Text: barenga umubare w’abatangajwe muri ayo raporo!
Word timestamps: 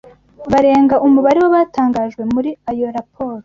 barenga 0.51 0.95
umubare 1.05 1.37
w’abatangajwe 1.43 2.21
muri 2.33 2.49
ayo 2.69 2.87
raporo! 2.97 3.39